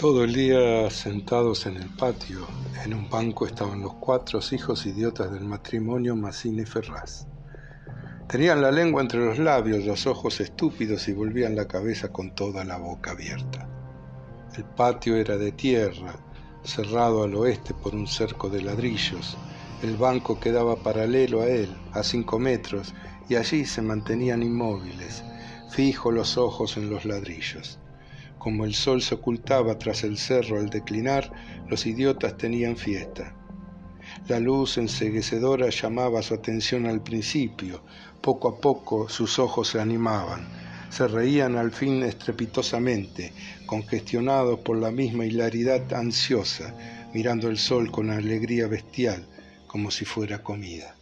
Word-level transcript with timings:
Todo 0.00 0.24
el 0.24 0.32
día 0.32 0.88
sentados 0.88 1.66
en 1.66 1.76
el 1.76 1.90
patio, 1.90 2.46
en 2.86 2.94
un 2.94 3.10
banco 3.10 3.46
estaban 3.46 3.82
los 3.82 3.92
cuatro 3.96 4.40
hijos 4.50 4.86
idiotas 4.86 5.30
del 5.30 5.44
matrimonio 5.44 6.16
Massini 6.16 6.64
Ferraz. 6.64 7.26
Tenían 8.26 8.62
la 8.62 8.70
lengua 8.70 9.02
entre 9.02 9.22
los 9.22 9.38
labios, 9.38 9.84
los 9.84 10.06
ojos 10.06 10.40
estúpidos 10.40 11.06
y 11.08 11.12
volvían 11.12 11.54
la 11.54 11.68
cabeza 11.68 12.10
con 12.10 12.34
toda 12.34 12.64
la 12.64 12.78
boca 12.78 13.10
abierta. 13.10 13.68
El 14.56 14.64
patio 14.64 15.16
era 15.16 15.36
de 15.36 15.52
tierra, 15.52 16.14
cerrado 16.64 17.22
al 17.22 17.34
oeste 17.34 17.74
por 17.74 17.94
un 17.94 18.06
cerco 18.06 18.48
de 18.48 18.62
ladrillos. 18.62 19.36
El 19.82 19.98
banco 19.98 20.40
quedaba 20.40 20.76
paralelo 20.76 21.42
a 21.42 21.46
él, 21.46 21.76
a 21.92 22.02
cinco 22.02 22.38
metros, 22.38 22.94
y 23.28 23.34
allí 23.34 23.66
se 23.66 23.82
mantenían 23.82 24.42
inmóviles, 24.42 25.22
fijos 25.70 26.14
los 26.14 26.38
ojos 26.38 26.78
en 26.78 26.88
los 26.88 27.04
ladrillos. 27.04 27.78
Como 28.40 28.64
el 28.64 28.72
sol 28.72 29.02
se 29.02 29.16
ocultaba 29.16 29.76
tras 29.76 30.02
el 30.02 30.16
cerro 30.16 30.58
al 30.58 30.70
declinar, 30.70 31.30
los 31.68 31.84
idiotas 31.84 32.38
tenían 32.38 32.74
fiesta. 32.74 33.34
La 34.28 34.40
luz 34.40 34.78
enseguecedora 34.78 35.68
llamaba 35.68 36.22
su 36.22 36.32
atención 36.32 36.86
al 36.86 37.02
principio. 37.02 37.82
Poco 38.22 38.48
a 38.48 38.58
poco 38.58 39.10
sus 39.10 39.38
ojos 39.38 39.68
se 39.68 39.78
animaban. 39.78 40.48
Se 40.88 41.06
reían 41.06 41.56
al 41.56 41.70
fin 41.70 42.02
estrepitosamente, 42.02 43.34
congestionados 43.66 44.60
por 44.60 44.78
la 44.78 44.90
misma 44.90 45.26
hilaridad 45.26 45.92
ansiosa, 45.92 46.74
mirando 47.12 47.50
el 47.50 47.58
sol 47.58 47.90
con 47.90 48.08
alegría 48.08 48.68
bestial, 48.68 49.28
como 49.66 49.90
si 49.90 50.06
fuera 50.06 50.42
comida. 50.42 50.94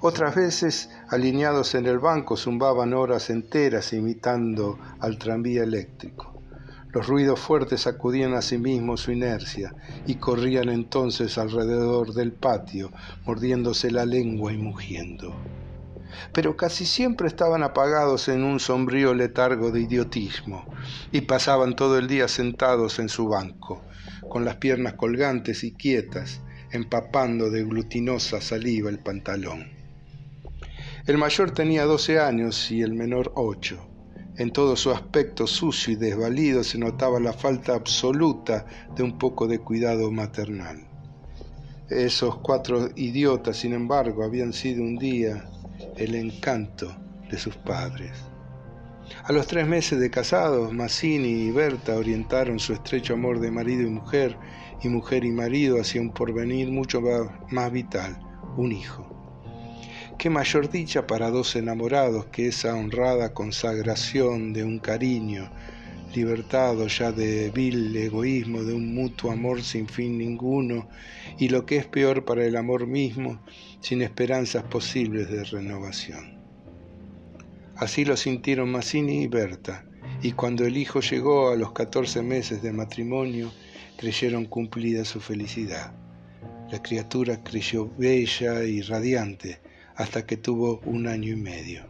Otras 0.00 0.34
veces, 0.34 0.88
alineados 1.10 1.74
en 1.74 1.84
el 1.84 1.98
banco, 1.98 2.38
zumbaban 2.38 2.94
horas 2.94 3.28
enteras 3.28 3.92
imitando 3.92 4.78
al 4.98 5.18
tranvía 5.18 5.62
eléctrico. 5.62 6.37
Los 6.92 7.06
ruidos 7.06 7.38
fuertes 7.38 7.82
sacudían 7.82 8.32
a 8.34 8.40
sí 8.40 8.56
mismos 8.56 9.02
su 9.02 9.12
inercia 9.12 9.74
y 10.06 10.14
corrían 10.14 10.70
entonces 10.70 11.36
alrededor 11.36 12.14
del 12.14 12.32
patio, 12.32 12.90
mordiéndose 13.26 13.90
la 13.90 14.06
lengua 14.06 14.52
y 14.52 14.56
mugiendo. 14.56 15.34
Pero 16.32 16.56
casi 16.56 16.86
siempre 16.86 17.28
estaban 17.28 17.62
apagados 17.62 18.28
en 18.28 18.42
un 18.42 18.58
sombrío 18.58 19.12
letargo 19.12 19.70
de 19.70 19.82
idiotismo 19.82 20.64
y 21.12 21.22
pasaban 21.22 21.76
todo 21.76 21.98
el 21.98 22.08
día 22.08 22.26
sentados 22.26 22.98
en 22.98 23.10
su 23.10 23.28
banco, 23.28 23.82
con 24.28 24.46
las 24.46 24.56
piernas 24.56 24.94
colgantes 24.94 25.64
y 25.64 25.72
quietas, 25.72 26.40
empapando 26.72 27.50
de 27.50 27.64
glutinosa 27.64 28.40
saliva 28.40 28.88
el 28.88 28.98
pantalón. 28.98 29.72
El 31.06 31.18
mayor 31.18 31.50
tenía 31.50 31.84
doce 31.84 32.18
años 32.18 32.70
y 32.70 32.82
el 32.82 32.94
menor 32.94 33.32
ocho. 33.34 33.87
En 34.38 34.52
todo 34.52 34.76
su 34.76 34.92
aspecto 34.92 35.48
sucio 35.48 35.92
y 35.92 35.96
desvalido 35.96 36.62
se 36.62 36.78
notaba 36.78 37.18
la 37.18 37.32
falta 37.32 37.74
absoluta 37.74 38.66
de 38.94 39.02
un 39.02 39.18
poco 39.18 39.48
de 39.48 39.58
cuidado 39.58 40.12
maternal. 40.12 40.86
Esos 41.90 42.36
cuatro 42.38 42.88
idiotas, 42.94 43.56
sin 43.56 43.72
embargo, 43.72 44.22
habían 44.22 44.52
sido 44.52 44.84
un 44.84 44.96
día 44.96 45.44
el 45.96 46.14
encanto 46.14 46.94
de 47.28 47.36
sus 47.36 47.56
padres. 47.56 48.12
A 49.24 49.32
los 49.32 49.48
tres 49.48 49.66
meses 49.66 49.98
de 49.98 50.08
casados, 50.08 50.72
Mazzini 50.72 51.48
y 51.48 51.50
Berta 51.50 51.96
orientaron 51.96 52.60
su 52.60 52.74
estrecho 52.74 53.14
amor 53.14 53.40
de 53.40 53.50
marido 53.50 53.82
y 53.82 53.90
mujer, 53.90 54.38
y 54.84 54.88
mujer 54.88 55.24
y 55.24 55.32
marido 55.32 55.80
hacia 55.80 56.00
un 56.00 56.12
porvenir 56.12 56.70
mucho 56.70 57.02
más 57.50 57.72
vital, 57.72 58.16
un 58.56 58.70
hijo. 58.70 59.17
Qué 60.18 60.30
mayor 60.30 60.68
dicha 60.68 61.06
para 61.06 61.30
dos 61.30 61.54
enamorados 61.54 62.26
que 62.26 62.48
esa 62.48 62.74
honrada 62.74 63.32
consagración 63.32 64.52
de 64.52 64.64
un 64.64 64.80
cariño, 64.80 65.48
libertado 66.12 66.88
ya 66.88 67.12
de 67.12 67.52
vil 67.52 67.94
egoísmo, 67.94 68.64
de 68.64 68.74
un 68.74 68.96
mutuo 68.96 69.30
amor 69.30 69.62
sin 69.62 69.86
fin 69.86 70.18
ninguno, 70.18 70.88
y 71.38 71.50
lo 71.50 71.64
que 71.64 71.76
es 71.76 71.86
peor 71.86 72.24
para 72.24 72.44
el 72.44 72.56
amor 72.56 72.88
mismo, 72.88 73.40
sin 73.80 74.02
esperanzas 74.02 74.64
posibles 74.64 75.30
de 75.30 75.44
renovación. 75.44 76.40
Así 77.76 78.04
lo 78.04 78.16
sintieron 78.16 78.72
Mazzini 78.72 79.22
y 79.22 79.28
Berta, 79.28 79.84
y 80.20 80.32
cuando 80.32 80.66
el 80.66 80.78
hijo 80.78 80.98
llegó 80.98 81.50
a 81.50 81.56
los 81.56 81.70
catorce 81.70 82.22
meses 82.22 82.60
de 82.60 82.72
matrimonio, 82.72 83.52
creyeron 83.96 84.46
cumplida 84.46 85.04
su 85.04 85.20
felicidad. 85.20 85.92
La 86.72 86.82
criatura 86.82 87.44
creyó 87.44 87.88
bella 87.96 88.64
y 88.64 88.82
radiante, 88.82 89.60
hasta 89.98 90.24
que 90.24 90.36
tuvo 90.36 90.80
un 90.84 91.08
año 91.08 91.32
y 91.32 91.36
medio. 91.36 91.82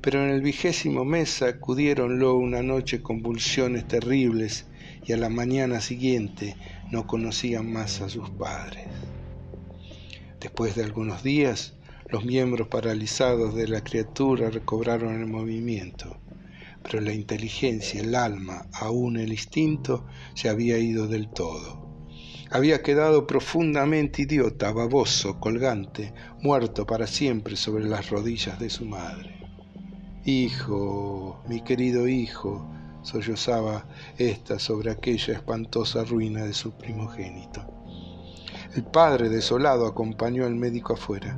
Pero 0.00 0.24
en 0.24 0.30
el 0.30 0.40
vigésimo 0.42 1.04
mes 1.04 1.28
sacudieronlo 1.28 2.36
una 2.36 2.62
noche 2.62 3.02
convulsiones 3.02 3.86
terribles 3.86 4.66
y 5.04 5.12
a 5.12 5.16
la 5.16 5.28
mañana 5.28 5.80
siguiente 5.80 6.56
no 6.92 7.08
conocían 7.08 7.70
más 7.70 8.00
a 8.00 8.08
sus 8.08 8.30
padres. 8.30 8.86
Después 10.40 10.76
de 10.76 10.84
algunos 10.84 11.24
días, 11.24 11.74
los 12.08 12.24
miembros 12.24 12.68
paralizados 12.68 13.56
de 13.56 13.66
la 13.66 13.82
criatura 13.82 14.48
recobraron 14.48 15.20
el 15.20 15.26
movimiento, 15.26 16.18
pero 16.84 17.00
la 17.00 17.12
inteligencia, 17.12 18.00
el 18.00 18.14
alma, 18.14 18.68
aún 18.72 19.16
el 19.16 19.32
instinto, 19.32 20.06
se 20.34 20.48
había 20.48 20.78
ido 20.78 21.08
del 21.08 21.28
todo. 21.28 21.85
Había 22.50 22.80
quedado 22.80 23.26
profundamente 23.26 24.22
idiota, 24.22 24.70
baboso, 24.70 25.40
colgante, 25.40 26.14
muerto 26.40 26.86
para 26.86 27.08
siempre 27.08 27.56
sobre 27.56 27.86
las 27.86 28.08
rodillas 28.08 28.60
de 28.60 28.70
su 28.70 28.84
madre. 28.84 29.36
Hijo, 30.24 31.42
mi 31.48 31.62
querido 31.62 32.06
hijo, 32.06 32.70
sollozaba 33.02 33.86
ésta 34.16 34.60
sobre 34.60 34.92
aquella 34.92 35.34
espantosa 35.34 36.04
ruina 36.04 36.44
de 36.44 36.52
su 36.52 36.70
primogénito. 36.72 37.66
El 38.76 38.84
padre, 38.84 39.28
desolado, 39.28 39.86
acompañó 39.86 40.46
al 40.46 40.54
médico 40.54 40.92
afuera. 40.92 41.36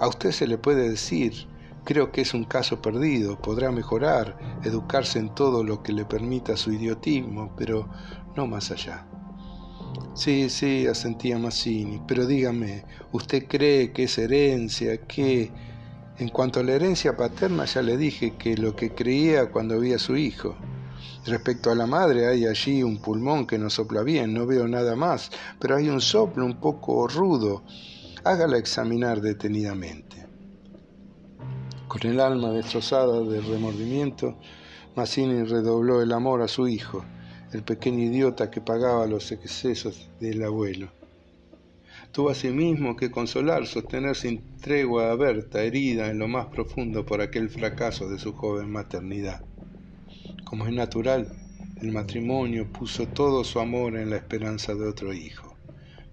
A 0.00 0.08
usted 0.08 0.32
se 0.32 0.48
le 0.48 0.58
puede 0.58 0.90
decir, 0.90 1.46
creo 1.84 2.10
que 2.10 2.22
es 2.22 2.34
un 2.34 2.44
caso 2.44 2.82
perdido, 2.82 3.40
podrá 3.40 3.70
mejorar, 3.70 4.36
educarse 4.64 5.20
en 5.20 5.34
todo 5.36 5.62
lo 5.62 5.84
que 5.84 5.92
le 5.92 6.04
permita 6.04 6.56
su 6.56 6.72
idiotismo, 6.72 7.54
pero 7.56 7.88
no 8.34 8.48
más 8.48 8.72
allá. 8.72 9.06
Sí, 10.14 10.48
sí, 10.48 10.86
asentía 10.86 11.38
Mazzini, 11.38 12.00
pero 12.08 12.26
dígame, 12.26 12.84
¿usted 13.12 13.46
cree 13.46 13.92
que 13.92 14.04
es 14.04 14.18
herencia? 14.18 14.96
que 15.06 15.50
En 16.18 16.30
cuanto 16.30 16.60
a 16.60 16.62
la 16.62 16.72
herencia 16.72 17.16
paterna 17.16 17.66
ya 17.66 17.82
le 17.82 17.98
dije 17.98 18.34
que 18.38 18.56
lo 18.56 18.74
que 18.74 18.94
creía 18.94 19.50
cuando 19.50 19.78
vi 19.78 19.92
a 19.92 19.98
su 19.98 20.16
hijo. 20.16 20.56
Respecto 21.26 21.70
a 21.70 21.74
la 21.74 21.86
madre 21.86 22.28
hay 22.28 22.46
allí 22.46 22.82
un 22.82 22.98
pulmón 22.98 23.46
que 23.46 23.58
no 23.58 23.68
sopla 23.68 24.02
bien, 24.02 24.32
no 24.32 24.46
veo 24.46 24.66
nada 24.66 24.96
más, 24.96 25.30
pero 25.60 25.76
hay 25.76 25.90
un 25.90 26.00
soplo 26.00 26.46
un 26.46 26.60
poco 26.60 27.06
rudo. 27.08 27.62
Hágala 28.24 28.56
examinar 28.56 29.20
detenidamente. 29.20 30.26
Con 31.88 32.10
el 32.10 32.20
alma 32.20 32.50
destrozada 32.50 33.20
del 33.20 33.44
remordimiento, 33.44 34.38
Mazzini 34.94 35.42
redobló 35.42 36.00
el 36.00 36.12
amor 36.12 36.40
a 36.40 36.48
su 36.48 36.66
hijo 36.66 37.04
el 37.52 37.62
pequeño 37.62 38.04
idiota 38.04 38.50
que 38.50 38.60
pagaba 38.60 39.06
los 39.06 39.30
excesos 39.30 40.08
del 40.20 40.42
abuelo. 40.42 40.90
Tuvo 42.12 42.30
asimismo 42.30 42.96
que 42.96 43.10
consolar, 43.10 43.66
sostener 43.66 44.16
sin 44.16 44.40
tregua 44.60 45.10
a 45.10 45.14
Berta, 45.14 45.62
herida 45.62 46.10
en 46.10 46.18
lo 46.18 46.28
más 46.28 46.46
profundo 46.46 47.04
por 47.04 47.20
aquel 47.20 47.50
fracaso 47.50 48.08
de 48.08 48.18
su 48.18 48.32
joven 48.32 48.70
maternidad. 48.70 49.42
Como 50.44 50.66
es 50.66 50.72
natural, 50.72 51.28
el 51.80 51.92
matrimonio 51.92 52.72
puso 52.72 53.06
todo 53.06 53.44
su 53.44 53.60
amor 53.60 53.96
en 53.96 54.10
la 54.10 54.16
esperanza 54.16 54.74
de 54.74 54.88
otro 54.88 55.12
hijo. 55.12 55.54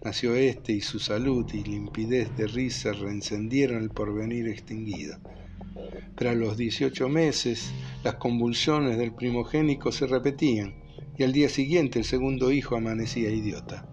Nació 0.03 0.35
éste 0.35 0.73
y 0.73 0.81
su 0.81 0.99
salud 0.99 1.45
y 1.53 1.63
limpidez 1.63 2.35
de 2.35 2.47
risa 2.47 2.91
reencendieron 2.91 3.81
el 3.81 3.89
porvenir 3.89 4.49
extinguido. 4.49 5.17
Pero 6.15 6.29
a 6.29 6.35
los 6.35 6.57
dieciocho 6.57 7.07
meses 7.07 7.71
las 8.03 8.15
convulsiones 8.15 8.97
del 8.97 9.13
primogénico 9.13 9.91
se 9.91 10.05
repetían 10.05 10.82
y 11.17 11.23
al 11.23 11.31
día 11.31 11.49
siguiente 11.49 11.99
el 11.99 12.05
segundo 12.05 12.51
hijo 12.51 12.75
amanecía 12.75 13.29
idiota. 13.29 13.85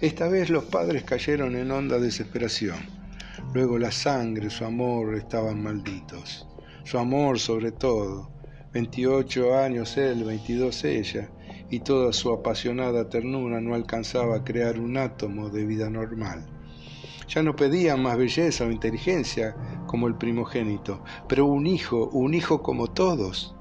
Esta 0.00 0.28
vez 0.28 0.50
los 0.50 0.64
padres 0.64 1.04
cayeron 1.04 1.56
en 1.56 1.70
honda 1.70 1.98
desesperación. 1.98 2.78
Luego 3.54 3.78
la 3.78 3.92
sangre, 3.92 4.50
su 4.50 4.64
amor 4.64 5.14
estaban 5.14 5.62
malditos. 5.62 6.46
Su 6.84 6.98
amor 6.98 7.38
sobre 7.38 7.72
todo. 7.72 8.30
Veintiocho 8.72 9.54
años 9.54 9.96
él, 9.96 10.24
veintidós 10.24 10.84
ella, 10.84 11.30
y 11.70 11.80
toda 11.80 12.12
su 12.12 12.32
apasionada 12.32 13.08
ternura 13.08 13.60
no 13.60 13.74
alcanzaba 13.74 14.36
a 14.36 14.44
crear 14.44 14.78
un 14.78 14.96
átomo 14.96 15.50
de 15.50 15.64
vida 15.64 15.88
normal. 15.88 16.46
Ya 17.28 17.42
no 17.42 17.56
pedían 17.56 18.02
más 18.02 18.18
belleza 18.18 18.64
o 18.64 18.70
inteligencia 18.70 19.56
como 19.86 20.06
el 20.08 20.16
primogénito, 20.16 21.02
pero 21.28 21.46
un 21.46 21.66
hijo, 21.66 22.08
un 22.08 22.34
hijo 22.34 22.62
como 22.62 22.88
todos. 22.88 23.54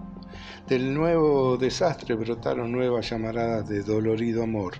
Del 0.72 0.94
nuevo 0.94 1.58
desastre 1.58 2.16
brotaron 2.16 2.72
nuevas 2.72 3.10
llamaradas 3.10 3.68
de 3.68 3.84
dolorido 3.84 4.42
amor, 4.42 4.76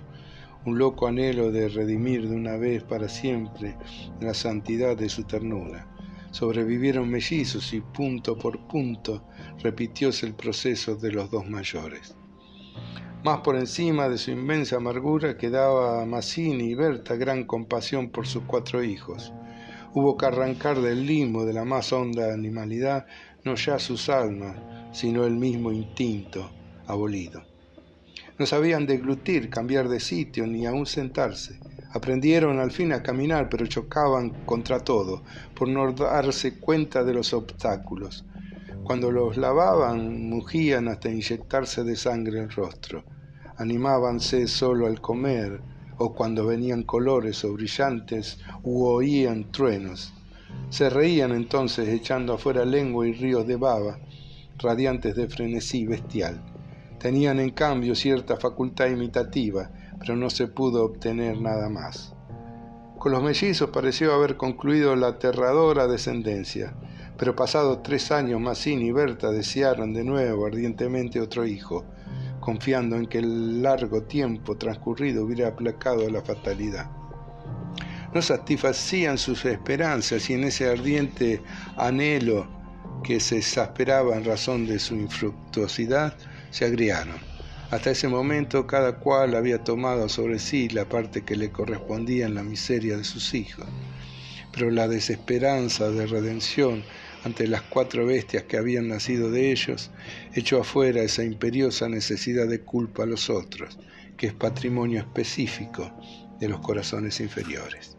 un 0.64 0.78
loco 0.78 1.06
anhelo 1.06 1.52
de 1.52 1.68
redimir 1.68 2.30
de 2.30 2.34
una 2.34 2.56
vez 2.56 2.82
para 2.82 3.10
siempre 3.10 3.76
la 4.18 4.32
santidad 4.32 4.96
de 4.96 5.10
su 5.10 5.24
ternura. 5.24 5.86
Sobrevivieron 6.30 7.10
mellizos 7.10 7.74
y 7.74 7.82
punto 7.82 8.38
por 8.38 8.66
punto 8.68 9.24
repitióse 9.62 10.24
el 10.24 10.32
proceso 10.32 10.96
de 10.96 11.12
los 11.12 11.30
dos 11.30 11.46
mayores. 11.46 12.16
Más 13.22 13.40
por 13.42 13.56
encima 13.56 14.08
de 14.08 14.16
su 14.16 14.30
inmensa 14.30 14.76
amargura 14.76 15.36
quedaba 15.36 16.00
a 16.00 16.06
Mazzini 16.06 16.70
y 16.70 16.74
Berta 16.74 17.16
gran 17.16 17.44
compasión 17.44 18.08
por 18.08 18.26
sus 18.26 18.44
cuatro 18.44 18.82
hijos. 18.82 19.34
Hubo 19.94 20.16
que 20.16 20.26
arrancar 20.26 20.80
del 20.80 21.06
limbo 21.06 21.44
de 21.44 21.52
la 21.52 21.64
más 21.64 21.92
honda 21.92 22.32
animalidad 22.32 23.06
no 23.44 23.56
ya 23.56 23.78
sus 23.78 24.08
almas, 24.08 24.56
sino 24.92 25.24
el 25.24 25.34
mismo 25.34 25.70
instinto 25.70 26.50
abolido. 26.86 27.42
No 28.38 28.46
sabían 28.46 28.86
deglutir, 28.86 29.50
cambiar 29.50 29.88
de 29.88 30.00
sitio, 30.00 30.46
ni 30.46 30.64
aún 30.64 30.86
sentarse. 30.86 31.60
Aprendieron 31.92 32.58
al 32.58 32.70
fin 32.70 32.92
a 32.92 33.02
caminar, 33.02 33.50
pero 33.50 33.66
chocaban 33.66 34.30
contra 34.46 34.80
todo, 34.80 35.22
por 35.54 35.68
no 35.68 35.92
darse 35.92 36.58
cuenta 36.58 37.04
de 37.04 37.12
los 37.12 37.34
obstáculos. 37.34 38.24
Cuando 38.84 39.10
los 39.10 39.36
lavaban, 39.36 40.28
mugían 40.30 40.88
hasta 40.88 41.10
inyectarse 41.10 41.84
de 41.84 41.96
sangre 41.96 42.40
el 42.40 42.50
rostro. 42.50 43.04
Animábanse 43.58 44.48
solo 44.48 44.86
al 44.86 45.00
comer, 45.00 45.60
o 45.98 46.14
cuando 46.14 46.46
venían 46.46 46.82
colores 46.82 47.44
o 47.44 47.52
brillantes, 47.52 48.38
u 48.62 48.84
oían 48.84 49.50
truenos. 49.50 50.12
Se 50.70 50.90
reían 50.90 51.32
entonces 51.32 51.88
echando 51.88 52.34
afuera 52.34 52.64
lengua 52.64 53.06
y 53.06 53.12
ríos 53.12 53.46
de 53.46 53.56
baba, 53.56 53.98
radiantes 54.58 55.14
de 55.14 55.28
frenesí 55.28 55.86
bestial. 55.86 56.42
Tenían 56.98 57.40
en 57.40 57.50
cambio 57.50 57.94
cierta 57.94 58.36
facultad 58.36 58.86
imitativa, 58.86 59.70
pero 59.98 60.16
no 60.16 60.30
se 60.30 60.48
pudo 60.48 60.84
obtener 60.84 61.40
nada 61.40 61.68
más. 61.68 62.14
Con 62.98 63.12
los 63.12 63.22
mellizos 63.22 63.70
pareció 63.70 64.14
haber 64.14 64.36
concluido 64.36 64.94
la 64.94 65.08
aterradora 65.08 65.88
descendencia, 65.88 66.74
pero 67.18 67.34
pasados 67.34 67.82
tres 67.82 68.12
años 68.12 68.40
Mazzini 68.40 68.86
y 68.86 68.92
Berta 68.92 69.30
desearon 69.30 69.92
de 69.92 70.04
nuevo 70.04 70.46
ardientemente 70.46 71.20
otro 71.20 71.44
hijo, 71.44 71.84
confiando 72.42 72.96
en 72.96 73.06
que 73.06 73.18
el 73.18 73.62
largo 73.62 74.02
tiempo 74.02 74.56
transcurrido 74.56 75.24
hubiera 75.24 75.48
aplacado 75.48 76.10
la 76.10 76.22
fatalidad. 76.22 76.90
No 78.12 78.20
satisfacían 78.20 79.16
sus 79.16 79.44
esperanzas 79.44 80.28
y 80.28 80.34
en 80.34 80.44
ese 80.44 80.68
ardiente 80.68 81.40
anhelo 81.76 82.46
que 83.04 83.20
se 83.20 83.38
exasperaba 83.38 84.16
en 84.16 84.24
razón 84.24 84.66
de 84.66 84.80
su 84.80 84.96
infructuosidad, 84.96 86.16
se 86.50 86.64
agriaron. 86.64 87.16
Hasta 87.70 87.92
ese 87.92 88.08
momento 88.08 88.66
cada 88.66 88.98
cual 88.98 89.36
había 89.36 89.62
tomado 89.62 90.08
sobre 90.08 90.40
sí 90.40 90.68
la 90.68 90.88
parte 90.88 91.22
que 91.22 91.36
le 91.36 91.50
correspondía 91.50 92.26
en 92.26 92.34
la 92.34 92.42
miseria 92.42 92.96
de 92.96 93.04
sus 93.04 93.34
hijos. 93.34 93.66
Pero 94.52 94.70
la 94.70 94.88
desesperanza 94.88 95.90
de 95.90 96.06
redención 96.06 96.82
ante 97.24 97.46
las 97.46 97.62
cuatro 97.62 98.06
bestias 98.06 98.44
que 98.44 98.56
habían 98.56 98.88
nacido 98.88 99.30
de 99.30 99.52
ellos 99.52 99.90
echó 100.34 100.60
afuera 100.60 101.02
esa 101.02 101.24
imperiosa 101.24 101.88
necesidad 101.88 102.48
de 102.48 102.60
culpa 102.60 103.04
a 103.04 103.06
los 103.06 103.30
otros, 103.30 103.78
que 104.16 104.26
es 104.26 104.32
patrimonio 104.32 105.00
específico 105.00 105.92
de 106.40 106.48
los 106.48 106.60
corazones 106.60 107.20
inferiores. 107.20 107.96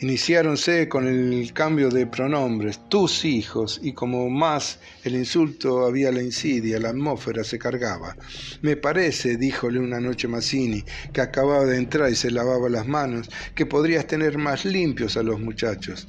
Iniciáronse 0.00 0.88
con 0.88 1.06
el 1.06 1.52
cambio 1.52 1.88
de 1.88 2.08
pronombres, 2.08 2.88
tus 2.88 3.24
hijos, 3.24 3.78
y 3.80 3.92
como 3.92 4.28
más 4.28 4.80
el 5.04 5.14
insulto 5.14 5.86
había 5.86 6.10
la 6.10 6.20
insidia, 6.20 6.80
la 6.80 6.88
atmósfera 6.88 7.44
se 7.44 7.60
cargaba. 7.60 8.16
Me 8.60 8.76
parece, 8.76 9.36
díjole 9.36 9.78
una 9.78 10.00
noche 10.00 10.26
Mazzini, 10.26 10.84
que 11.12 11.20
acababa 11.20 11.64
de 11.64 11.78
entrar 11.78 12.10
y 12.10 12.16
se 12.16 12.32
lavaba 12.32 12.68
las 12.68 12.88
manos, 12.88 13.30
que 13.54 13.66
podrías 13.66 14.08
tener 14.08 14.36
más 14.36 14.64
limpios 14.64 15.16
a 15.16 15.22
los 15.22 15.38
muchachos. 15.40 16.08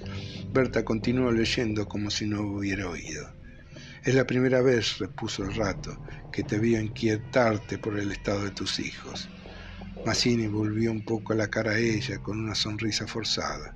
Berta 0.51 0.83
continuó 0.83 1.31
leyendo 1.31 1.87
como 1.87 2.09
si 2.09 2.25
no 2.25 2.41
hubiera 2.41 2.89
oído. 2.89 3.35
Es 4.03 4.15
la 4.15 4.25
primera 4.25 4.61
vez, 4.61 4.97
repuso 4.97 5.43
el 5.43 5.53
rato, 5.53 5.95
que 6.31 6.43
te 6.43 6.57
vi 6.57 6.75
inquietarte 6.75 7.77
por 7.77 7.99
el 7.99 8.11
estado 8.11 8.45
de 8.45 8.51
tus 8.51 8.79
hijos. 8.79 9.29
Mazzini 10.05 10.45
volvió 10.45 10.91
un 10.91 11.03
poco 11.03 11.33
la 11.33 11.49
cara 11.49 11.71
a 11.71 11.79
ella 11.79 12.19
con 12.19 12.39
una 12.39 12.53
sonrisa 12.53 13.07
forzada. 13.07 13.75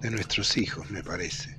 De 0.00 0.08
nuestros 0.08 0.56
hijos, 0.56 0.88
me 0.92 1.02
parece. 1.02 1.58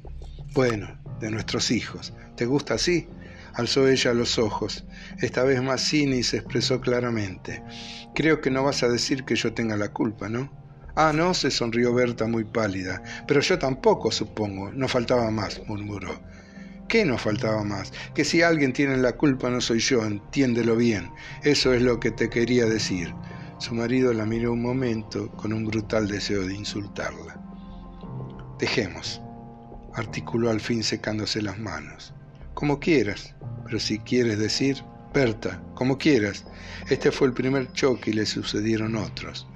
Bueno, 0.54 0.98
de 1.20 1.30
nuestros 1.30 1.72
hijos. 1.72 2.14
¿Te 2.38 2.46
gusta 2.46 2.76
así? 2.76 3.10
Alzó 3.54 3.90
ella 3.90 4.14
los 4.14 4.40
ojos. 4.40 4.86
Esta 5.20 5.44
vez 5.44 5.62
Mazzini 5.62 6.24
se 6.24 6.38
expresó 6.38 6.80
claramente. 6.80 7.64
Creo 8.16 8.40
que 8.40 8.50
no 8.50 8.64
vas 8.64 8.82
a 8.84 8.88
decir 8.88 9.26
que 9.26 9.36
yo 9.36 9.54
tenga 9.54 9.76
la 9.76 9.92
culpa, 9.92 10.30
¿no? 10.30 10.50
Ah, 10.96 11.12
no, 11.14 11.34
se 11.34 11.52
sonrió 11.52 11.94
Berta 11.94 12.28
muy 12.28 12.46
pálida. 12.46 13.04
Pero 13.28 13.42
yo 13.42 13.60
tampoco, 13.60 14.10
supongo. 14.10 14.72
No 14.72 14.88
faltaba 14.88 15.30
más, 15.32 15.62
murmuró. 15.68 16.18
¿Qué 16.88 17.04
nos 17.04 17.22
faltaba 17.22 17.64
más? 17.66 17.92
Que 18.14 18.24
si 18.24 18.42
alguien 18.42 18.72
tiene 18.72 18.96
la 18.98 19.18
culpa 19.18 19.50
no 19.50 19.60
soy 19.60 19.80
yo, 19.80 20.06
entiéndelo 20.06 20.78
bien. 20.78 21.10
Eso 21.44 21.74
es 21.74 21.82
lo 21.82 22.00
que 22.00 22.12
te 22.12 22.30
quería 22.30 22.66
decir. 22.66 23.14
Su 23.62 23.76
marido 23.76 24.12
la 24.12 24.26
miró 24.26 24.54
un 24.54 24.62
momento 24.64 25.30
con 25.34 25.54
un 25.54 25.68
brutal 25.68 26.08
deseo 26.08 26.48
de 26.48 26.56
insultarla. 26.56 27.40
Dejemos, 28.58 29.22
articuló 29.94 30.50
al 30.50 30.60
fin 30.60 30.84
secándose 30.84 31.44
las 31.44 31.60
manos. 31.60 32.12
Como 32.56 32.80
quieras, 32.80 33.36
pero 33.64 33.80
si 33.80 34.00
quieres 34.00 34.40
decir, 34.40 34.78
Berta, 35.14 35.62
como 35.76 36.00
quieras. 36.00 36.44
Este 36.90 37.12
fue 37.12 37.28
el 37.28 37.34
primer 37.34 37.72
choque 37.72 38.10
y 38.10 38.14
le 38.14 38.26
sucedieron 38.26 38.96
otros. 38.96 39.48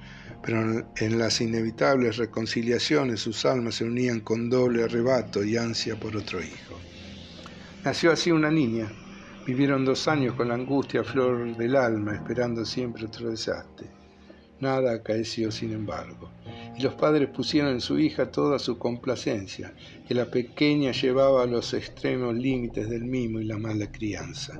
Pero 0.44 0.86
en 0.98 1.18
las 1.18 1.42
inevitables 1.42 2.18
reconciliaciones 2.18 3.22
sus 3.22 3.44
almas 3.44 3.74
se 3.74 3.86
unían 3.86 4.20
con 4.20 4.52
doble 4.52 4.84
arrebato 4.84 5.44
y 5.44 5.58
ansia 5.58 6.00
por 6.00 6.16
otro 6.16 6.40
hijo. 6.44 6.80
Nació 7.84 8.12
así 8.12 8.30
una 8.30 8.52
niña, 8.52 8.88
Vivieron 9.46 9.86
dos 9.86 10.08
años 10.08 10.34
con 10.34 10.48
la 10.48 10.56
angustia 10.56 11.04
flor 11.04 11.56
del 11.56 11.76
alma, 11.76 12.16
esperando 12.16 12.66
siempre 12.66 13.06
otro 13.06 13.30
desastre. 13.30 13.88
Nada 14.66 14.94
acaeció, 14.94 15.52
sin 15.52 15.74
embargo, 15.74 16.32
y 16.76 16.82
los 16.82 16.96
padres 16.96 17.30
pusieron 17.30 17.74
en 17.74 17.82
su 17.82 18.00
hija 18.00 18.32
toda 18.32 18.58
su 18.58 18.80
complacencia, 18.80 19.76
que 20.08 20.16
la 20.16 20.26
pequeña 20.26 20.92
llevaba 20.92 21.44
a 21.44 21.46
los 21.46 21.76
extremos 21.76 22.34
límites 22.34 22.90
del 22.90 23.04
mimo 23.04 23.40
y 23.40 23.44
la 23.46 23.60
mala 23.60 23.92
crianza. 23.92 24.60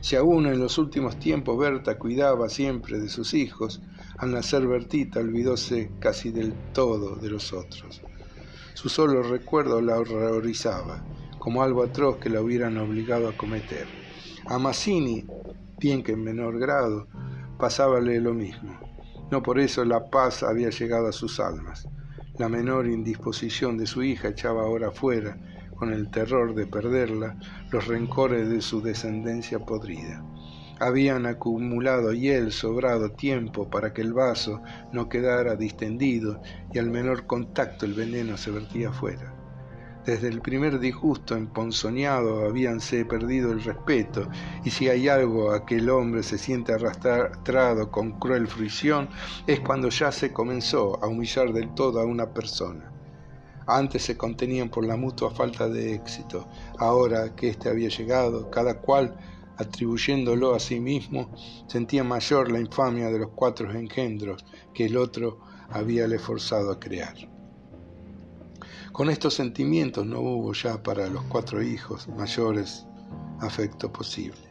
Si 0.00 0.16
aún 0.16 0.46
en 0.46 0.58
los 0.58 0.76
últimos 0.76 1.20
tiempos 1.20 1.56
Berta 1.56 1.98
cuidaba 1.98 2.48
siempre 2.48 2.98
de 2.98 3.08
sus 3.08 3.32
hijos, 3.32 3.80
al 4.16 4.32
nacer 4.32 4.66
Bertita 4.66 5.20
olvidóse 5.20 5.92
casi 6.00 6.32
del 6.32 6.52
todo 6.72 7.14
de 7.14 7.30
los 7.30 7.52
otros. 7.52 8.02
Su 8.74 8.88
solo 8.88 9.22
recuerdo 9.22 9.80
la 9.80 9.98
horrorizaba, 9.98 11.04
como 11.38 11.62
algo 11.62 11.84
atroz 11.84 12.16
que 12.16 12.28
la 12.28 12.40
hubieran 12.40 12.76
obligado 12.76 13.28
a 13.28 13.36
cometer. 13.36 13.86
A 14.46 14.58
Mazzini, 14.58 15.24
bien 15.78 16.02
que 16.02 16.10
en 16.10 16.24
menor 16.24 16.58
grado, 16.58 17.06
pasábale 17.56 18.20
lo 18.20 18.34
mismo. 18.34 18.87
No 19.30 19.42
por 19.42 19.58
eso 19.58 19.84
la 19.84 20.10
paz 20.10 20.42
había 20.42 20.70
llegado 20.70 21.08
a 21.08 21.12
sus 21.12 21.38
almas. 21.40 21.88
La 22.38 22.48
menor 22.48 22.86
indisposición 22.86 23.76
de 23.76 23.86
su 23.86 24.02
hija 24.02 24.28
echaba 24.28 24.62
ahora 24.62 24.90
fuera, 24.90 25.36
con 25.76 25.92
el 25.92 26.10
terror 26.10 26.54
de 26.54 26.66
perderla, 26.66 27.36
los 27.70 27.86
rencores 27.86 28.48
de 28.48 28.60
su 28.60 28.80
descendencia 28.80 29.60
podrida. 29.60 30.24
Habían 30.80 31.26
acumulado 31.26 32.12
y 32.12 32.28
él 32.28 32.52
sobrado 32.52 33.12
tiempo 33.12 33.68
para 33.68 33.92
que 33.92 34.00
el 34.00 34.12
vaso 34.12 34.62
no 34.92 35.08
quedara 35.08 35.56
distendido 35.56 36.40
y 36.72 36.78
al 36.78 36.90
menor 36.90 37.26
contacto 37.26 37.84
el 37.84 37.94
veneno 37.94 38.36
se 38.36 38.50
vertía 38.50 38.92
fuera. 38.92 39.37
Desde 40.04 40.28
el 40.28 40.40
primer 40.40 40.78
disgusto 40.78 41.36
emponzoñado 41.36 42.46
habíanse 42.46 43.04
perdido 43.04 43.52
el 43.52 43.62
respeto, 43.62 44.28
y 44.64 44.70
si 44.70 44.88
hay 44.88 45.08
algo 45.08 45.52
a 45.52 45.66
que 45.66 45.76
el 45.76 45.90
hombre 45.90 46.22
se 46.22 46.38
siente 46.38 46.72
arrastrado 46.72 47.90
con 47.90 48.12
cruel 48.18 48.46
fruición, 48.46 49.08
es 49.46 49.60
cuando 49.60 49.90
ya 49.90 50.10
se 50.10 50.32
comenzó 50.32 51.02
a 51.04 51.08
humillar 51.08 51.52
del 51.52 51.74
todo 51.74 52.00
a 52.00 52.06
una 52.06 52.32
persona. 52.32 52.90
Antes 53.66 54.02
se 54.04 54.16
contenían 54.16 54.70
por 54.70 54.86
la 54.86 54.96
mutua 54.96 55.30
falta 55.30 55.68
de 55.68 55.94
éxito, 55.94 56.48
ahora 56.78 57.36
que 57.36 57.50
éste 57.50 57.68
había 57.68 57.90
llegado, 57.90 58.50
cada 58.50 58.80
cual 58.80 59.14
atribuyéndolo 59.58 60.54
a 60.54 60.60
sí 60.60 60.80
mismo, 60.80 61.30
sentía 61.66 62.02
mayor 62.02 62.50
la 62.50 62.60
infamia 62.60 63.10
de 63.10 63.18
los 63.18 63.30
cuatro 63.34 63.70
engendros 63.72 64.44
que 64.72 64.86
el 64.86 64.96
otro 64.96 65.40
habíale 65.68 66.18
forzado 66.18 66.70
a 66.70 66.80
crear. 66.80 67.37
Con 68.98 69.10
estos 69.10 69.34
sentimientos 69.34 70.04
no 70.04 70.18
hubo 70.18 70.52
ya 70.54 70.82
para 70.82 71.06
los 71.06 71.22
cuatro 71.26 71.62
hijos 71.62 72.08
mayores 72.08 72.84
afecto 73.38 73.92
posible. 73.92 74.42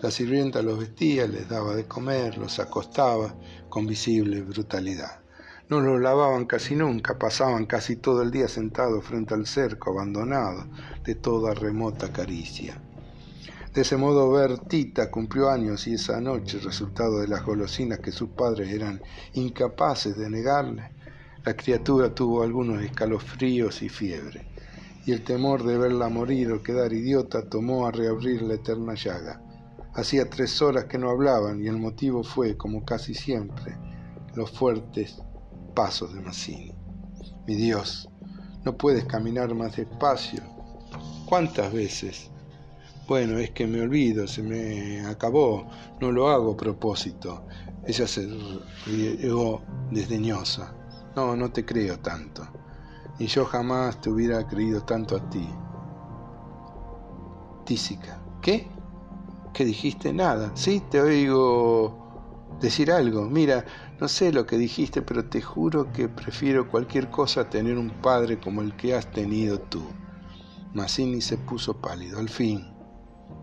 La 0.00 0.12
sirvienta 0.12 0.62
los 0.62 0.78
vestía, 0.78 1.26
les 1.26 1.48
daba 1.48 1.74
de 1.74 1.84
comer, 1.84 2.38
los 2.38 2.60
acostaba 2.60 3.34
con 3.68 3.84
visible 3.88 4.42
brutalidad. 4.42 5.18
No 5.68 5.80
los 5.80 6.00
lavaban 6.00 6.44
casi 6.44 6.76
nunca, 6.76 7.18
pasaban 7.18 7.66
casi 7.66 7.96
todo 7.96 8.22
el 8.22 8.30
día 8.30 8.46
sentados 8.46 9.04
frente 9.04 9.34
al 9.34 9.48
cerco 9.48 9.90
abandonado 9.90 10.68
de 11.02 11.16
toda 11.16 11.52
remota 11.52 12.12
caricia. 12.12 12.80
De 13.74 13.80
ese 13.80 13.96
modo 13.96 14.30
Bertita 14.30 15.10
cumplió 15.10 15.50
años 15.50 15.88
y 15.88 15.94
esa 15.94 16.20
noche, 16.20 16.60
resultado 16.60 17.18
de 17.18 17.26
las 17.26 17.44
golosinas 17.44 17.98
que 17.98 18.12
sus 18.12 18.28
padres 18.28 18.72
eran 18.72 19.02
incapaces 19.32 20.16
de 20.16 20.30
negarle, 20.30 20.94
la 21.46 21.56
criatura 21.56 22.12
tuvo 22.12 22.42
algunos 22.42 22.82
escalofríos 22.82 23.80
y 23.80 23.88
fiebre, 23.88 24.48
y 25.06 25.12
el 25.12 25.22
temor 25.22 25.62
de 25.62 25.78
verla 25.78 26.08
morir 26.08 26.50
o 26.50 26.60
quedar 26.60 26.92
idiota 26.92 27.48
tomó 27.48 27.86
a 27.86 27.92
reabrir 27.92 28.42
la 28.42 28.54
eterna 28.54 28.94
llaga. 28.94 29.40
Hacía 29.94 30.28
tres 30.28 30.60
horas 30.60 30.86
que 30.86 30.98
no 30.98 31.08
hablaban 31.08 31.62
y 31.62 31.68
el 31.68 31.76
motivo 31.76 32.24
fue, 32.24 32.56
como 32.56 32.84
casi 32.84 33.14
siempre, 33.14 33.76
los 34.34 34.50
fuertes 34.50 35.22
pasos 35.72 36.12
de 36.14 36.20
Mazzini. 36.20 36.74
Mi 37.46 37.54
Dios, 37.54 38.08
no 38.64 38.76
puedes 38.76 39.04
caminar 39.04 39.54
más 39.54 39.76
despacio. 39.76 40.42
¿Cuántas 41.26 41.72
veces? 41.72 42.28
Bueno, 43.06 43.38
es 43.38 43.52
que 43.52 43.68
me 43.68 43.82
olvido, 43.82 44.26
se 44.26 44.42
me 44.42 45.06
acabó, 45.06 45.70
no 46.00 46.10
lo 46.10 46.28
hago 46.28 46.54
a 46.54 46.56
propósito. 46.56 47.46
Ella 47.86 48.08
se 48.08 48.28
rió 48.84 49.62
desdeñosa. 49.92 50.74
No, 51.16 51.34
no 51.34 51.50
te 51.50 51.64
creo 51.64 51.98
tanto. 51.98 52.46
Y 53.18 53.26
yo 53.26 53.46
jamás 53.46 54.02
te 54.02 54.10
hubiera 54.10 54.46
creído 54.46 54.82
tanto 54.82 55.16
a 55.16 55.30
ti. 55.30 55.48
Tísica. 57.64 58.20
¿Qué? 58.42 58.68
¿Qué 59.54 59.64
dijiste? 59.64 60.12
Nada. 60.12 60.52
Sí, 60.54 60.82
te 60.90 61.00
oigo 61.00 62.58
decir 62.60 62.92
algo. 62.92 63.24
Mira, 63.24 63.64
no 63.98 64.08
sé 64.08 64.30
lo 64.30 64.44
que 64.44 64.58
dijiste, 64.58 65.00
pero 65.00 65.24
te 65.24 65.40
juro 65.40 65.90
que 65.90 66.10
prefiero 66.10 66.68
cualquier 66.68 67.08
cosa 67.10 67.40
a 67.40 67.50
tener 67.50 67.78
un 67.78 68.02
padre 68.02 68.38
como 68.38 68.60
el 68.60 68.76
que 68.76 68.94
has 68.94 69.10
tenido 69.10 69.58
tú. 69.58 69.86
Mazzini 70.74 71.22
se 71.22 71.38
puso 71.38 71.80
pálido. 71.80 72.18
Al 72.18 72.28
fin, 72.28 72.62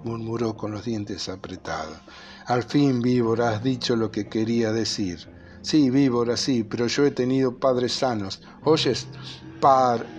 murmuró 0.03 0.55
con 0.55 0.71
los 0.71 0.85
dientes 0.85 1.27
apretados. 1.27 1.97
Al 2.45 2.61
fin, 2.61 3.01
víbora, 3.01 3.49
has 3.49 3.63
dicho 3.63 3.95
lo 3.95 4.11
que 4.11 4.29
quería 4.29 4.71
decir. 4.71 5.27
Sí, 5.63 5.89
víbora, 5.89 6.35
sí, 6.35 6.65
pero 6.65 6.87
yo 6.87 7.05
he 7.05 7.11
tenido 7.11 7.57
padres 7.57 7.93
sanos. 7.93 8.41
¿Oyes? 8.65 9.07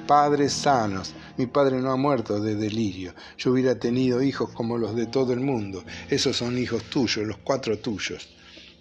padres 0.07 0.55
sanos. 0.55 1.15
Mi 1.37 1.45
padre 1.45 1.83
no 1.83 1.93
ha 1.93 1.97
muerto 1.97 2.41
de 2.41 2.57
delirio. 2.57 3.15
Yo 3.37 3.53
hubiera 3.53 3.79
tenido 3.79 4.23
hijos 4.23 4.49
como 4.53 4.79
los 4.79 4.97
de 4.97 5.05
todo 5.05 5.35
el 5.35 5.41
mundo. 5.41 5.85
Esos 6.09 6.39
son 6.39 6.57
hijos 6.57 6.85
tuyos, 6.85 7.27
los 7.27 7.37
cuatro 7.45 7.79
tuyos. 7.79 8.27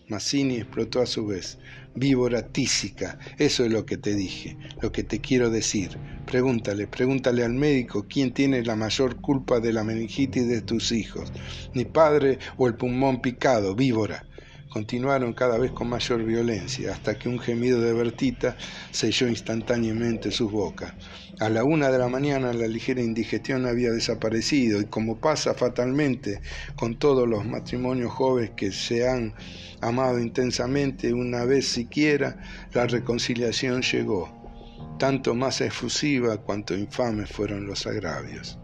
Mazzini 0.08 0.56
explotó 0.56 1.02
a 1.02 1.06
su 1.06 1.28
vez. 1.28 1.58
Víbora 1.96 2.48
tísica, 2.48 3.20
eso 3.38 3.66
es 3.66 3.72
lo 3.72 3.86
que 3.86 3.98
te 3.98 4.16
dije, 4.16 4.58
lo 4.82 4.94
que 4.94 5.04
te 5.04 5.20
quiero 5.20 5.50
decir. 5.50 5.98
Pregúntale, 6.26 6.88
pregúntale 6.88 7.44
al 7.44 7.54
médico 7.54 8.06
quién 8.10 8.34
tiene 8.34 8.64
la 8.64 8.78
mayor 8.78 9.18
culpa 9.18 9.60
de 9.60 9.74
la 9.74 9.84
meningitis 9.84 10.48
de 10.48 10.62
tus 10.62 10.94
hijos, 10.94 11.32
mi 11.74 11.84
padre 11.86 12.40
o 12.58 12.68
el 12.68 12.76
pulmón 12.76 13.22
picado, 13.22 13.76
víbora 13.76 14.26
continuaron 14.74 15.34
cada 15.34 15.60
vez 15.60 15.72
con 15.72 15.88
mayor 15.88 16.24
violencia, 16.24 16.94
hasta 16.94 17.14
que 17.14 17.30
un 17.30 17.38
gemido 17.38 17.80
de 17.80 17.94
Bertita 17.94 18.58
selló 18.90 19.28
instantáneamente 19.28 20.32
sus 20.32 20.52
bocas. 20.52 20.96
A 21.40 21.48
la 21.50 21.64
una 21.64 21.92
de 21.92 22.00
la 22.00 22.08
mañana 22.08 22.52
la 22.54 22.66
ligera 22.66 23.00
indigestión 23.00 23.68
había 23.68 23.92
desaparecido 23.92 24.82
y 24.82 24.86
como 24.86 25.20
pasa 25.20 25.54
fatalmente 25.54 26.42
con 26.76 26.98
todos 26.98 27.30
los 27.30 27.46
matrimonios 27.46 28.12
jóvenes 28.14 28.52
que 28.56 28.72
se 28.72 29.08
han 29.08 29.36
amado 29.80 30.20
intensamente 30.20 31.14
una 31.14 31.46
vez 31.46 31.68
siquiera, 31.68 32.42
la 32.74 32.88
reconciliación 32.88 33.84
llegó, 33.84 34.98
tanto 34.98 35.36
más 35.36 35.62
efusiva 35.62 36.38
cuanto 36.38 36.74
infames 36.74 37.30
fueron 37.30 37.68
los 37.68 37.86
agravios. 37.86 38.58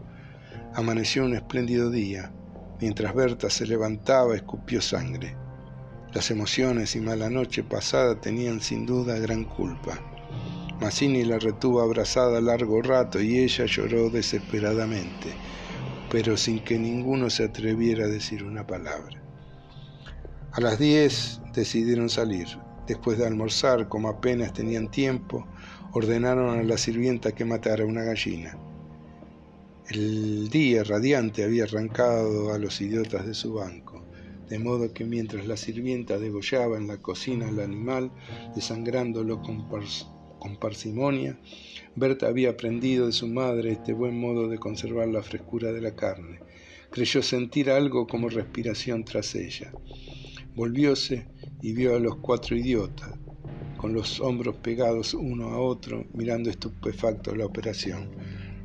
Amaneció 0.74 1.24
un 1.24 1.36
espléndido 1.36 1.88
día. 1.88 2.32
Mientras 2.80 3.14
Berta 3.14 3.48
se 3.48 3.66
levantaba, 3.66 4.34
escupió 4.34 4.80
sangre. 4.80 5.36
Las 6.12 6.32
emociones 6.32 6.96
y 6.96 7.00
mala 7.00 7.30
noche 7.30 7.62
pasada 7.62 8.20
tenían 8.20 8.60
sin 8.60 8.84
duda 8.84 9.16
gran 9.20 9.44
culpa. 9.44 10.00
Mazzini 10.80 11.22
la 11.22 11.38
retuvo 11.38 11.80
abrazada 11.80 12.40
largo 12.40 12.82
rato 12.82 13.20
y 13.22 13.38
ella 13.38 13.64
lloró 13.66 14.10
desesperadamente, 14.10 15.28
pero 16.10 16.36
sin 16.36 16.64
que 16.64 16.80
ninguno 16.80 17.30
se 17.30 17.44
atreviera 17.44 18.06
a 18.06 18.08
decir 18.08 18.42
una 18.42 18.66
palabra. 18.66 19.22
A 20.50 20.60
las 20.60 20.80
diez 20.80 21.40
decidieron 21.54 22.08
salir. 22.08 22.48
Después 22.88 23.16
de 23.16 23.28
almorzar, 23.28 23.88
como 23.88 24.08
apenas 24.08 24.52
tenían 24.52 24.90
tiempo, 24.90 25.46
ordenaron 25.92 26.58
a 26.58 26.64
la 26.64 26.76
sirvienta 26.76 27.36
que 27.36 27.44
matara 27.44 27.86
una 27.86 28.02
gallina. 28.02 28.58
El 29.88 30.48
día 30.48 30.82
radiante 30.82 31.44
había 31.44 31.64
arrancado 31.64 32.52
a 32.52 32.58
los 32.58 32.80
idiotas 32.80 33.24
de 33.26 33.34
su 33.34 33.54
banco 33.54 34.09
de 34.50 34.58
modo 34.58 34.92
que 34.92 35.04
mientras 35.04 35.46
la 35.46 35.56
sirvienta 35.56 36.18
degollaba 36.18 36.76
en 36.76 36.88
la 36.88 36.98
cocina 36.98 37.48
al 37.48 37.60
animal, 37.60 38.10
desangrándolo 38.56 39.40
con, 39.40 39.68
con 40.40 40.56
parsimonia, 40.58 41.38
Berta 41.94 42.26
había 42.26 42.50
aprendido 42.50 43.06
de 43.06 43.12
su 43.12 43.28
madre 43.28 43.70
este 43.70 43.92
buen 43.92 44.18
modo 44.18 44.48
de 44.48 44.58
conservar 44.58 45.06
la 45.06 45.22
frescura 45.22 45.72
de 45.72 45.80
la 45.80 45.94
carne. 45.94 46.40
Creyó 46.90 47.22
sentir 47.22 47.70
algo 47.70 48.08
como 48.08 48.28
respiración 48.28 49.04
tras 49.04 49.36
ella. 49.36 49.72
Volvióse 50.56 51.28
y 51.62 51.72
vio 51.72 51.94
a 51.94 52.00
los 52.00 52.16
cuatro 52.16 52.56
idiotas, 52.56 53.10
con 53.76 53.92
los 53.92 54.20
hombros 54.20 54.56
pegados 54.56 55.14
uno 55.14 55.50
a 55.50 55.60
otro, 55.60 56.06
mirando 56.12 56.50
estupefacto 56.50 57.36
la 57.36 57.46
operación. 57.46 58.10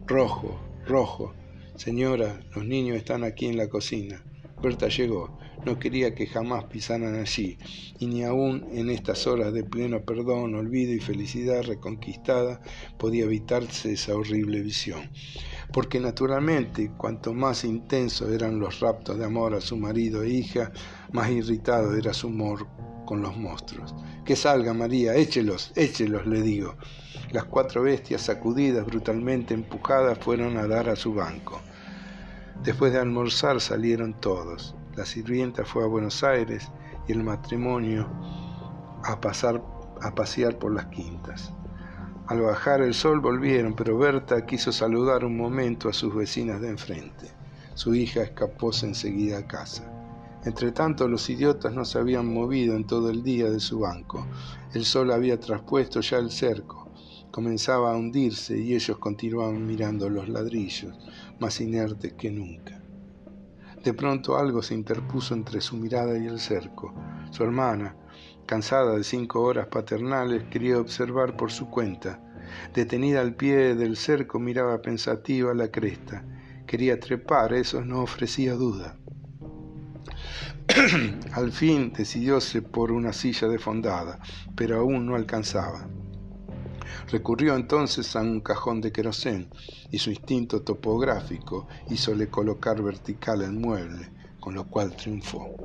Rojo, 0.07 0.59
rojo. 0.87 1.35
Señora, 1.75 2.43
los 2.55 2.65
niños 2.65 2.97
están 2.97 3.23
aquí 3.23 3.45
en 3.45 3.57
la 3.57 3.69
cocina. 3.69 4.23
Berta 4.61 4.87
llegó 4.87 5.37
no 5.65 5.79
quería 5.79 6.13
que 6.13 6.27
jamás 6.27 6.65
pisaran 6.65 7.15
allí, 7.19 7.57
y 7.99 8.05
ni 8.05 8.23
aun 8.23 8.67
en 8.71 8.91
estas 8.91 9.25
horas 9.25 9.51
de 9.51 9.63
pleno 9.63 10.01
perdón, 10.01 10.53
olvido 10.53 10.93
y 10.93 10.99
felicidad 10.99 11.63
reconquistada 11.63 12.61
podía 12.99 13.25
evitarse 13.25 13.93
esa 13.93 14.15
horrible 14.15 14.61
visión. 14.61 15.09
Porque 15.73 15.99
naturalmente, 15.99 16.91
cuanto 16.95 17.33
más 17.33 17.63
intensos 17.65 18.31
eran 18.31 18.59
los 18.59 18.79
raptos 18.79 19.17
de 19.17 19.25
amor 19.25 19.55
a 19.55 19.61
su 19.61 19.75
marido 19.75 20.21
e 20.21 20.29
hija, 20.29 20.71
más 21.11 21.31
irritado 21.31 21.95
era 21.95 22.13
su 22.13 22.27
humor 22.27 22.67
con 23.05 23.21
los 23.21 23.35
monstruos. 23.35 23.95
Que 24.23 24.35
salga 24.35 24.73
María, 24.73 25.15
échelos, 25.15 25.71
échelos, 25.75 26.27
le 26.27 26.41
digo. 26.43 26.75
Las 27.31 27.45
cuatro 27.45 27.81
bestias, 27.81 28.21
sacudidas, 28.21 28.85
brutalmente 28.85 29.55
empujadas, 29.55 30.19
fueron 30.19 30.57
a 30.57 30.67
dar 30.67 30.89
a 30.89 30.95
su 30.95 31.13
banco. 31.13 31.59
Después 32.65 32.91
de 32.91 32.99
almorzar 32.99 33.61
salieron 33.61 34.19
todos. 34.19 34.75
La 34.95 35.05
sirvienta 35.05 35.65
fue 35.65 35.83
a 35.83 35.87
Buenos 35.87 36.23
Aires 36.23 36.71
y 37.07 37.11
el 37.11 37.23
matrimonio 37.23 38.09
a 39.03 39.21
pasar 39.21 39.63
a 40.01 40.15
pasear 40.15 40.57
por 40.57 40.73
las 40.73 40.87
quintas. 40.87 41.53
Al 42.25 42.41
bajar 42.41 42.81
el 42.81 42.95
sol 42.95 43.19
volvieron, 43.19 43.75
pero 43.75 43.99
Berta 43.99 44.47
quiso 44.47 44.71
saludar 44.71 45.23
un 45.25 45.37
momento 45.37 45.89
a 45.89 45.93
sus 45.93 46.15
vecinas 46.15 46.59
de 46.59 46.69
enfrente. 46.69 47.31
Su 47.75 47.93
hija 47.93 48.23
escapóse 48.23 48.87
enseguida 48.87 49.37
a 49.37 49.47
casa. 49.47 49.91
Entretanto, 50.43 51.07
los 51.07 51.29
idiotas 51.29 51.71
no 51.71 51.85
se 51.85 51.99
habían 51.99 52.33
movido 52.33 52.75
en 52.75 52.87
todo 52.87 53.11
el 53.11 53.21
día 53.21 53.49
de 53.51 53.59
su 53.59 53.81
banco. 53.81 54.25
El 54.73 54.85
sol 54.85 55.11
había 55.11 55.39
traspuesto 55.39 56.01
ya 56.01 56.17
el 56.17 56.31
cerco. 56.31 56.84
Comenzaba 57.35 57.91
a 57.91 57.97
hundirse 57.97 58.57
y 58.57 58.75
ellos 58.75 58.97
continuaban 58.97 59.67
mirando 59.67 60.09
los 60.09 60.29
ladrillos, 60.29 60.97
más 61.37 61.59
inertes 61.59 62.13
que 62.13 62.31
nunca. 62.31 62.81
De 63.83 63.93
pronto 63.93 64.37
algo 64.37 64.61
se 64.61 64.73
interpuso 64.73 65.33
entre 65.33 65.59
su 65.59 65.75
mirada 65.75 66.17
y 66.17 66.27
el 66.27 66.39
cerco. 66.39 66.93
Su 67.31 67.43
hermana, 67.43 67.97
cansada 68.45 68.95
de 68.95 69.03
cinco 69.03 69.41
horas 69.41 69.67
paternales, 69.67 70.45
quería 70.45 70.79
observar 70.79 71.35
por 71.35 71.51
su 71.51 71.69
cuenta. 71.69 72.21
Detenida 72.73 73.19
al 73.19 73.35
pie 73.35 73.75
del 73.75 73.97
cerco, 73.97 74.39
miraba 74.39 74.81
pensativa 74.81 75.53
la 75.53 75.67
cresta. 75.67 76.23
Quería 76.65 77.01
trepar, 77.01 77.51
eso 77.51 77.83
no 77.83 78.01
ofrecía 78.01 78.53
duda. 78.53 78.95
al 81.33 81.51
fin 81.51 81.91
decidióse 81.91 82.61
por 82.61 82.93
una 82.93 83.11
silla 83.11 83.49
defondada, 83.49 84.19
pero 84.55 84.79
aún 84.79 85.05
no 85.05 85.17
alcanzaba. 85.17 85.89
Recurrió 87.11 87.55
entonces 87.55 88.15
a 88.15 88.21
un 88.21 88.41
cajón 88.41 88.81
de 88.81 88.91
querosén 88.91 89.49
y 89.91 89.97
su 89.97 90.09
instinto 90.09 90.61
topográfico 90.61 91.67
hízole 91.89 92.27
colocar 92.27 92.81
vertical 92.81 93.41
el 93.41 93.53
mueble, 93.53 94.09
con 94.39 94.55
lo 94.55 94.65
cual 94.65 94.95
triunfó. 94.95 95.55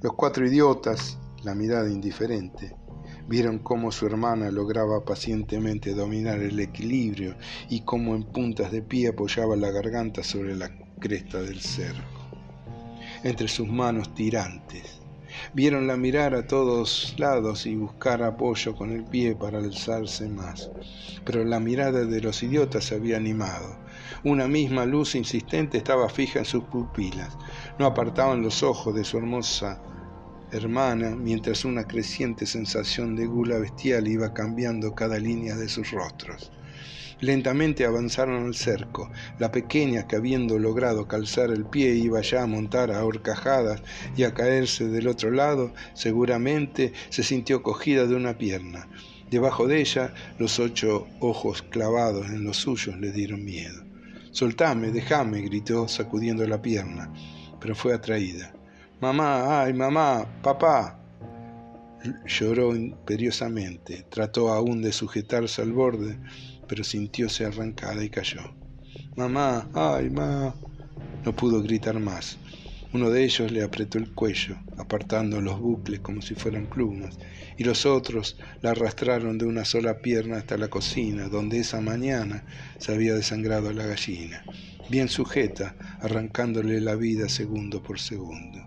Los 0.00 0.14
cuatro 0.14 0.46
idiotas, 0.46 1.18
la 1.42 1.54
mirada 1.54 1.90
indiferente, 1.90 2.76
vieron 3.28 3.58
cómo 3.58 3.90
su 3.90 4.06
hermana 4.06 4.50
lograba 4.50 5.04
pacientemente 5.04 5.94
dominar 5.94 6.40
el 6.40 6.58
equilibrio 6.60 7.36
y 7.70 7.82
cómo 7.82 8.14
en 8.14 8.24
puntas 8.24 8.70
de 8.70 8.82
pie 8.82 9.08
apoyaba 9.08 9.56
la 9.56 9.70
garganta 9.70 10.22
sobre 10.22 10.56
la 10.56 10.70
cresta 10.98 11.40
del 11.40 11.60
cerco, 11.60 12.28
entre 13.22 13.48
sus 13.48 13.68
manos 13.68 14.14
tirantes 14.14 15.03
Vieronla 15.54 15.96
mirar 15.96 16.34
a 16.34 16.48
todos 16.48 17.14
lados 17.16 17.64
y 17.66 17.76
buscar 17.76 18.24
apoyo 18.24 18.74
con 18.74 18.90
el 18.90 19.04
pie 19.04 19.36
para 19.36 19.58
alzarse 19.58 20.28
más. 20.28 20.68
Pero 21.24 21.44
la 21.44 21.60
mirada 21.60 22.04
de 22.04 22.20
los 22.20 22.42
idiotas 22.42 22.86
se 22.86 22.96
había 22.96 23.18
animado. 23.18 23.78
Una 24.24 24.48
misma 24.48 24.84
luz 24.84 25.14
insistente 25.14 25.78
estaba 25.78 26.08
fija 26.08 26.40
en 26.40 26.44
sus 26.44 26.64
pupilas. 26.64 27.38
No 27.78 27.86
apartaban 27.86 28.42
los 28.42 28.64
ojos 28.64 28.96
de 28.96 29.04
su 29.04 29.16
hermosa 29.16 29.80
hermana, 30.50 31.10
mientras 31.10 31.64
una 31.64 31.84
creciente 31.84 32.46
sensación 32.46 33.14
de 33.14 33.26
gula 33.26 33.58
bestial 33.58 34.08
iba 34.08 34.34
cambiando 34.34 34.92
cada 34.92 35.18
línea 35.18 35.54
de 35.54 35.68
sus 35.68 35.92
rostros. 35.92 36.50
Lentamente 37.20 37.84
avanzaron 37.84 38.46
al 38.46 38.54
cerco. 38.54 39.10
La 39.38 39.50
pequeña, 39.52 40.06
que 40.06 40.16
habiendo 40.16 40.58
logrado 40.58 41.06
calzar 41.06 41.50
el 41.50 41.64
pie 41.64 41.94
iba 41.94 42.20
ya 42.20 42.42
a 42.42 42.46
montar 42.46 42.90
a 42.90 43.04
horcajadas 43.04 43.82
y 44.16 44.24
a 44.24 44.34
caerse 44.34 44.88
del 44.88 45.08
otro 45.08 45.30
lado, 45.30 45.72
seguramente 45.94 46.92
se 47.10 47.22
sintió 47.22 47.62
cogida 47.62 48.06
de 48.06 48.16
una 48.16 48.36
pierna. 48.36 48.88
Debajo 49.30 49.66
de 49.66 49.80
ella, 49.80 50.14
los 50.38 50.58
ocho 50.58 51.06
ojos 51.20 51.62
clavados 51.62 52.26
en 52.26 52.44
los 52.44 52.58
suyos 52.58 52.98
le 52.98 53.10
dieron 53.10 53.44
miedo. 53.44 53.82
Soltame, 54.30 54.90
déjame, 54.90 55.42
gritó 55.42 55.88
sacudiendo 55.88 56.46
la 56.46 56.60
pierna, 56.60 57.12
pero 57.60 57.74
fue 57.74 57.94
atraída. 57.94 58.52
Mamá, 59.00 59.62
ay, 59.62 59.72
mamá, 59.72 60.26
papá. 60.42 61.00
Lloró 62.26 62.74
imperiosamente, 62.76 64.04
trató 64.10 64.52
aún 64.52 64.82
de 64.82 64.92
sujetarse 64.92 65.62
al 65.62 65.72
borde, 65.72 66.18
pero 66.66 66.84
sintióse 66.84 67.44
arrancada 67.44 68.04
y 68.04 68.10
cayó. 68.10 68.54
Mamá, 69.16 69.70
ay, 69.74 70.10
mamá. 70.10 70.54
No 71.24 71.34
pudo 71.34 71.62
gritar 71.62 71.98
más. 72.00 72.38
Uno 72.94 73.10
de 73.10 73.24
ellos 73.24 73.50
le 73.50 73.64
apretó 73.64 73.98
el 73.98 74.12
cuello, 74.12 74.56
apartando 74.78 75.40
los 75.40 75.58
bucles 75.58 75.98
como 75.98 76.22
si 76.22 76.36
fueran 76.36 76.66
plumas, 76.66 77.18
y 77.58 77.64
los 77.64 77.86
otros 77.86 78.38
la 78.62 78.70
arrastraron 78.70 79.36
de 79.36 79.46
una 79.46 79.64
sola 79.64 79.98
pierna 79.98 80.36
hasta 80.36 80.56
la 80.56 80.68
cocina, 80.68 81.28
donde 81.28 81.58
esa 81.58 81.80
mañana 81.80 82.44
se 82.78 82.94
había 82.94 83.14
desangrado 83.14 83.72
la 83.72 83.84
gallina, 83.84 84.44
bien 84.90 85.08
sujeta, 85.08 85.74
arrancándole 86.00 86.80
la 86.80 86.94
vida 86.94 87.28
segundo 87.28 87.82
por 87.82 87.98
segundo. 87.98 88.60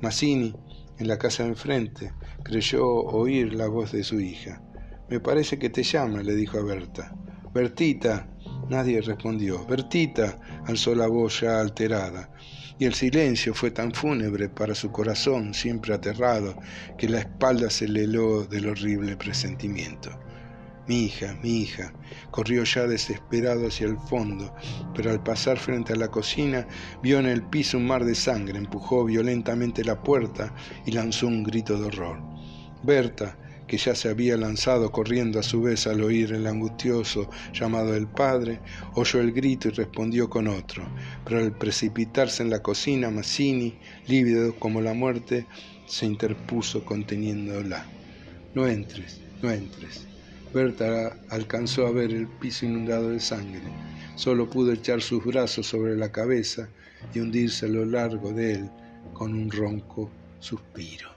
Mazzini, 0.00 0.52
en 0.98 1.06
la 1.06 1.16
casa 1.18 1.44
de 1.44 1.50
enfrente, 1.50 2.12
creyó 2.42 2.84
oír 2.84 3.54
la 3.54 3.68
voz 3.68 3.92
de 3.92 4.02
su 4.02 4.18
hija. 4.18 4.60
Me 5.08 5.20
parece 5.20 5.58
que 5.58 5.70
te 5.70 5.82
llama, 5.82 6.22
le 6.22 6.34
dijo 6.34 6.58
a 6.58 6.62
Berta. 6.62 7.14
Bertita. 7.54 8.28
Nadie 8.68 9.00
respondió. 9.00 9.64
Bertita, 9.66 10.38
alzó 10.66 10.94
la 10.94 11.06
voz 11.06 11.40
ya 11.40 11.60
alterada 11.60 12.30
y 12.78 12.84
el 12.84 12.94
silencio 12.94 13.54
fue 13.54 13.70
tan 13.70 13.92
fúnebre 13.92 14.48
para 14.48 14.74
su 14.74 14.90
corazón, 14.92 15.54
siempre 15.54 15.94
aterrado, 15.94 16.56
que 16.98 17.08
la 17.08 17.20
espalda 17.20 17.70
se 17.70 17.88
le 17.88 18.04
heló 18.04 18.44
del 18.44 18.68
horrible 18.68 19.16
presentimiento. 19.16 20.10
Mi 20.86 21.04
hija, 21.04 21.36
mi 21.42 21.62
hija, 21.62 21.92
corrió 22.30 22.62
ya 22.62 22.86
desesperado 22.86 23.66
hacia 23.66 23.86
el 23.86 23.96
fondo, 23.96 24.54
pero 24.94 25.10
al 25.10 25.22
pasar 25.22 25.58
frente 25.58 25.94
a 25.94 25.96
la 25.96 26.08
cocina 26.08 26.66
vio 27.02 27.18
en 27.18 27.26
el 27.26 27.42
piso 27.42 27.78
un 27.78 27.86
mar 27.86 28.04
de 28.04 28.14
sangre, 28.14 28.58
empujó 28.58 29.04
violentamente 29.04 29.82
la 29.82 30.00
puerta 30.02 30.54
y 30.84 30.92
lanzó 30.92 31.26
un 31.26 31.42
grito 31.42 31.80
de 31.80 31.86
horror. 31.86 32.22
Berta, 32.84 33.36
que 33.66 33.76
ya 33.76 33.94
se 33.94 34.08
había 34.08 34.36
lanzado 34.36 34.90
corriendo 34.90 35.38
a 35.38 35.42
su 35.42 35.62
vez 35.62 35.86
al 35.86 36.02
oír 36.02 36.32
el 36.32 36.46
angustioso 36.46 37.28
llamado 37.52 37.92
del 37.92 38.06
padre, 38.06 38.60
oyó 38.94 39.20
el 39.20 39.32
grito 39.32 39.68
y 39.68 39.72
respondió 39.72 40.30
con 40.30 40.48
otro, 40.48 40.84
pero 41.24 41.40
al 41.40 41.52
precipitarse 41.52 42.42
en 42.42 42.50
la 42.50 42.62
cocina, 42.62 43.10
Mazzini, 43.10 43.78
lívido 44.06 44.54
como 44.56 44.80
la 44.80 44.94
muerte, 44.94 45.46
se 45.86 46.06
interpuso 46.06 46.84
conteniéndola. 46.84 47.86
No 48.54 48.66
entres, 48.66 49.20
no 49.42 49.50
entres. 49.50 50.06
Berta 50.52 51.18
alcanzó 51.28 51.86
a 51.86 51.92
ver 51.92 52.12
el 52.12 52.26
piso 52.28 52.66
inundado 52.66 53.10
de 53.10 53.20
sangre. 53.20 53.62
Solo 54.14 54.48
pudo 54.48 54.72
echar 54.72 55.02
sus 55.02 55.24
brazos 55.24 55.66
sobre 55.66 55.96
la 55.96 56.10
cabeza 56.10 56.68
y 57.14 57.20
hundirse 57.20 57.66
a 57.66 57.68
lo 57.68 57.84
largo 57.84 58.32
de 58.32 58.52
él 58.52 58.70
con 59.12 59.34
un 59.34 59.50
ronco 59.50 60.10
suspiro. 60.40 61.15